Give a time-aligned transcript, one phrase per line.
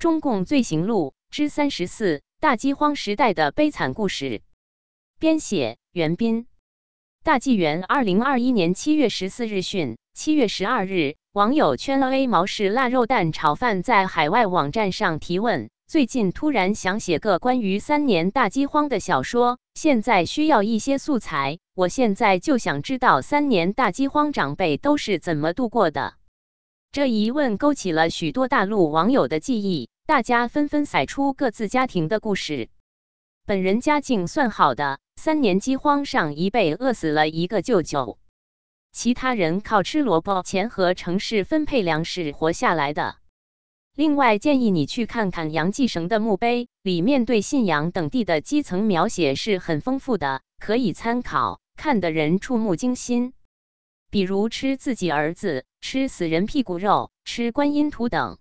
[0.00, 4.40] 中共罪行录之三十四：大饥荒时代的悲惨故事。
[5.18, 6.46] 编写：袁斌。
[7.22, 21.58] 大纪元二零二一年七月十四日讯，七月十二日，网友圈 A 毛氏腊肉蛋炒饭在海外网站上提问：最近突然想写个关于三年大饥荒的小说，现在需要一些素材。
[21.74, 26.14] 我现在就想知道三年大饥荒长辈都是怎么度过的。
[26.92, 32.68] 这一问勾起了许多大陆网友的记忆，大家纷纷晒出各自家庭的故事。
[33.46, 38.18] 本人家境算好的，三年饥荒上一辈饿死了一个舅舅，
[38.90, 43.18] 其他人靠吃萝卜钱和城市分配粮食活下来的。
[43.94, 53.32] 另外，建议你去看看杨继绳的墓碑，里面对信仰等地的基层描写是很丰富的，可以参考，看的人触目惊心。
[54.10, 58.38] 比如吃自己儿子、吃死人屁股肉、吃观音土等。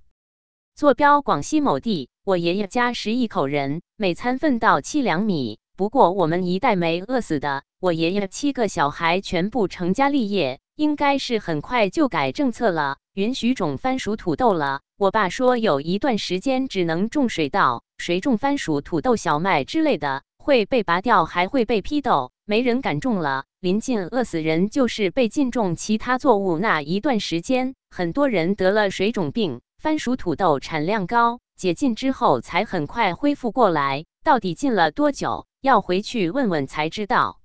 [0.76, 5.60] 坐标广西某地，我爷爷家十一口人，每餐分到七两米。
[5.78, 14.82] 不过我们一代没饿死的，我爷爷七个小孩全部成家立业，应该是很快就改政策了，允许种番薯、土豆了。
[14.98, 23.46] 我爸说有一段时间只能种水稻，谁种番薯、土豆、小麦之类的会被拔掉，还会被批斗，没人敢种了。
[23.60, 29.62] 临近饿死人，就是被禁种其他作物那一段时间，很多人得了水肿病。
[29.78, 34.06] 番薯、土豆产量高，解禁之后才很快恢复过来。
[34.24, 35.46] 到底禁了多久？
[35.62, 37.40] 要回去问问才知道。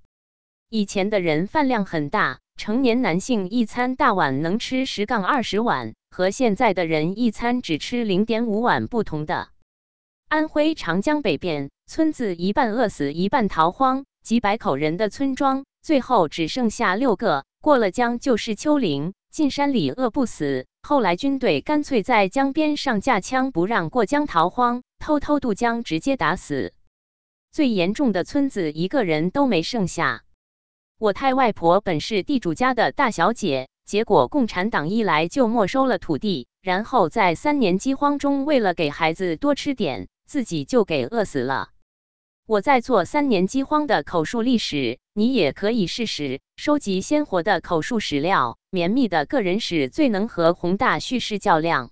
[0.69, 9.49] 以前的人饭量很大，成年男性一餐大碗能吃十杠二十碗，和现在的人一餐只吃零点五碗不同的。
[10.27, 15.65] 安徽长江北边村子一半饿死，一半逃荒，几百口人的村庄。
[15.81, 20.65] 最后只剩下六个，过了江就是丘陵，进山里饿不死。
[20.81, 26.73] 后来军队干脆在江边上架枪，不让过江逃荒，偷偷渡江直接打死。
[27.51, 30.23] 最严重的村子一个人都没剩下。
[30.97, 41.69] 我太外婆本是地主家的大小姐，结果共产党一来就没收了土地，然后在三年饥荒中，为了给孩子多吃点，自己就给饿死了。
[42.47, 51.89] 我在做三年饥荒的口述历史，你也可以试试收集鲜活的口述史料，绵密的个人史最能和宏大叙事较量。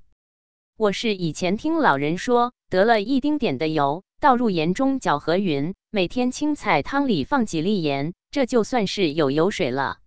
[0.77, 9.97] 我是以前听老人说，得了一丁点的油，倒入盐中搅和匀，每天青菜汤里放几粒盐，这就算是有油水了。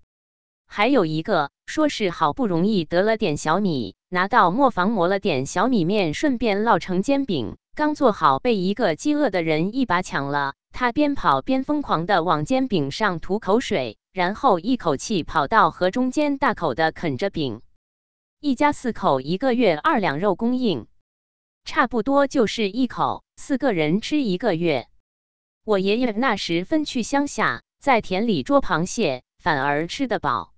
[0.68, 7.56] 还有一个说是好不容易得了点小米，拿到磨坊磨了点小米面，顺便烙成煎饼。
[7.76, 10.54] 刚做好，被一个饥饿的人一把抢了。
[10.72, 17.60] 他边跑边疯狂地往煎饼上吐口水，然后一口气跑到河中间，大口地啃着饼。
[18.40, 20.86] 一家四口，一个月二两肉供应，
[21.66, 24.86] 差不多就是一口，四个人吃一个月。
[25.62, 30.54] 我爷爷那时分去乡下，在田里捉螃蟹，反而吃得饱。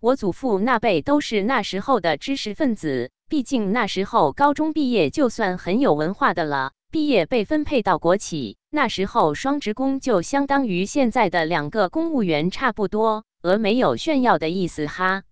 [0.00, 3.12] 我祖父那辈都是那时候的知识分子。
[3.30, 15.22] 毕竟那时候高中毕业就算很有文化的了，毕业被分配到国企，那时候双职工就相当于现在的两个公务员差不多，而没有炫耀的意思哈。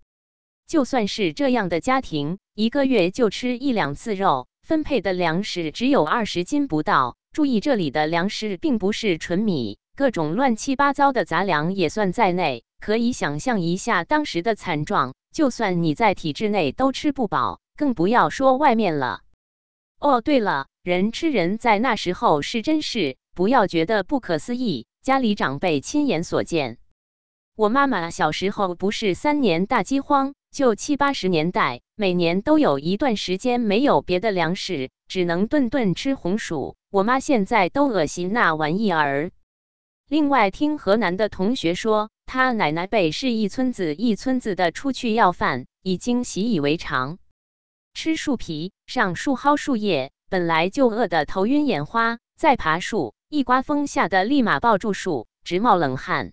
[0.69, 7.17] 就算是这样的家庭，一个月就吃一两次肉，分配的粮食只有二十斤不到。
[7.33, 12.63] 注意这里的粮食并不是纯米，各种乱七八糟的杂粮也算在内。
[12.79, 17.59] 可以想象一下当时的惨状，就算你在体制内都吃不饱。
[17.79, 19.21] 更不要说外面了。
[20.01, 24.87] 哦，对了，人吃人在那时候是真事，不要觉得不可思议。
[25.01, 26.79] 家里长辈亲眼所见。
[27.55, 36.77] 我妈妈小时候不是三年大饥荒，就七八十年代，每年都有一段时间没有别的粮食，只能顿顿吃红薯。
[36.91, 39.31] 我妈现在都恶心那玩意儿。
[40.09, 47.19] 另外，听河南的同学说，他奶奶辈是一村子一村子的出去要饭，已经习以为常。
[47.95, 56.33] 吃树皮，上树薅树叶，本来就饿得头晕眼花，再爬树，一刮风吓得立马抱住树，直冒冷汗。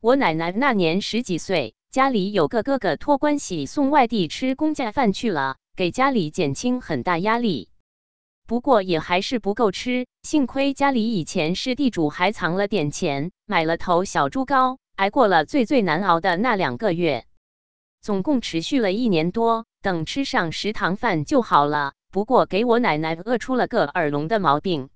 [0.00, 7.68] 我奶奶那年十几岁，家里有个哥哥托关系送外地吃公家饭去了，给家里减轻很大压力。
[8.46, 17.26] 不过也还是不够吃，幸亏家里以前是地主，还藏了点钱，买了头小猪羔，挨过了最最难熬的那两个月。
[18.00, 19.66] 总共持续了一年多。
[19.82, 21.94] 等吃上食堂饭就好了。
[22.10, 24.88] 不过给我奶奶饿出了个耳聋的毛病。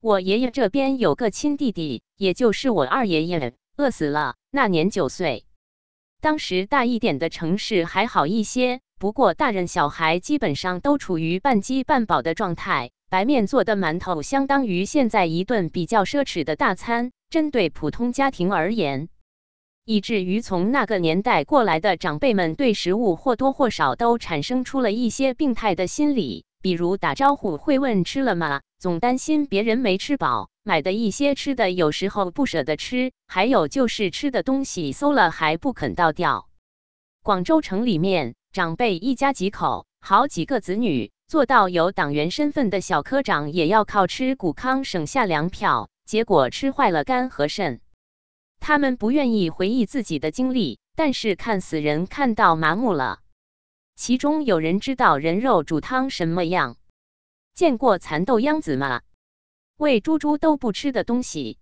[0.00, 4.34] 我爷爷这边有个亲弟弟，也就是我二爷爷，饿死了。
[4.50, 5.44] 那年九岁。
[6.20, 12.90] 当时大一点的城市还好一些，不过大人小孩基本上都处于半饥半饱的状态。
[13.08, 19.08] 白面做的馒头相当于现在一顿比较奢侈的大餐，针对普通家庭而言，
[19.84, 36.46] 以至于从那个年代过来的长辈们对食物或多或少都产生出了一些病态的心理，比如打招呼会问吃了吗，总担心别人没吃饱；买的一些吃的有时候不舍得吃，还有就是吃的东西馊了还不肯倒掉。
[37.22, 41.10] 广州城里面，长辈一家几口，好几个子女。
[41.28, 47.80] 做到有党员身份的小科长也要靠吃谷糠省下粮票，结果吃坏了肝和肾。
[48.62, 53.18] 他们不愿意回忆自己的经历，但是看死人看到麻木了。
[53.96, 56.76] 其中有人知道人肉煮汤什么样？
[57.54, 59.02] 见过蚕豆秧子吗？
[59.78, 61.58] 喂猪猪都不吃的东西。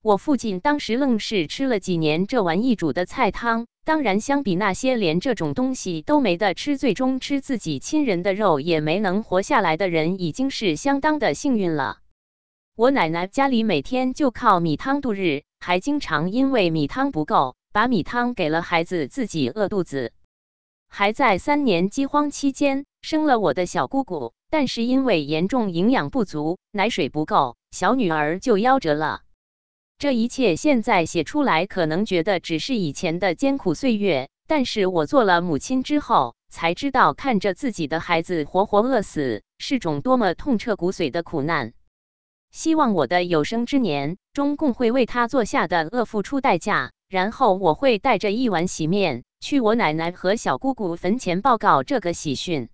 [0.00, 3.66] 我父亲当时愣是吃了几年这玩意煮的菜汤。
[3.84, 11.98] 当然，相比那些连这种东西都没得吃，最终吃自己亲人的肉也没能活下来的人，已经是相当的幸运了。
[12.74, 20.12] 我奶奶家里每天就靠米汤度日，还经常因为米汤不够，把米汤给了孩子，自己饿肚子。
[20.88, 29.20] 还在三年饥荒期间生了我的小姑姑，但是因为严重营养不足，奶水不够，小女儿就夭折了。
[29.98, 41.72] 这一切现在写出来，可能觉得只是以前的艰苦岁月，但是我做了母亲之后，才知道看着自己的孩子活活饿死，是种多么痛彻骨髓的苦难。
[42.52, 52.68] 希望我的有生之年，中共会为他做下的恶付出代价，然后我会带着一碗洗面，去我奶奶和小姑姑坟前报告这个喜讯。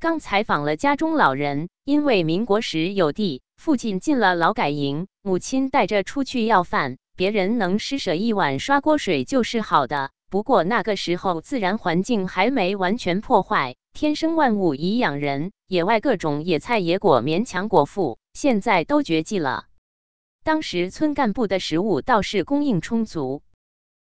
[0.00, 3.42] 刚采访了家中老人，因为民国时有地。
[3.56, 6.96] 父亲进了劳改营，母亲带着出去要饭。
[7.16, 10.10] 别人能施舍一碗刷锅水就是好的。
[10.30, 18.18] 不过那个时候自然环境还没完全破坏，天生万物以养人，野外各种野菜野果勉强果腹。
[18.32, 19.66] 现在都绝迹了。
[20.42, 23.42] 当时村干部的食物倒是供应充足，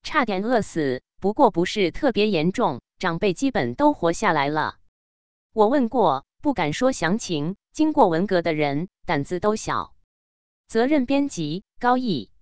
[0.03, 4.77] 差点饿死，不过不是特别严重，长辈基本都活下来了。
[5.55, 7.57] 我问过，不敢说详情。
[7.73, 9.95] 经过文革的人胆子都小。
[10.67, 12.33] 责任编辑：高毅。